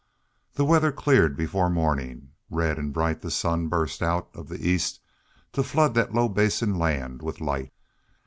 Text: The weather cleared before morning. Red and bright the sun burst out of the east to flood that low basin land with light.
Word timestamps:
The 0.55 0.65
weather 0.65 0.91
cleared 0.91 1.37
before 1.37 1.69
morning. 1.69 2.31
Red 2.49 2.79
and 2.79 2.91
bright 2.91 3.21
the 3.21 3.29
sun 3.29 3.67
burst 3.67 4.01
out 4.01 4.29
of 4.33 4.49
the 4.49 4.67
east 4.67 4.99
to 5.53 5.61
flood 5.61 5.93
that 5.93 6.11
low 6.11 6.27
basin 6.27 6.73
land 6.79 7.21
with 7.21 7.39
light. 7.39 7.71